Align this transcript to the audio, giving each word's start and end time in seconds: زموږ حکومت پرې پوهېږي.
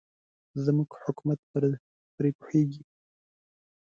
زموږ 0.63 0.89
حکومت 1.03 1.39
پرې 2.17 2.29
پوهېږي. 2.39 2.83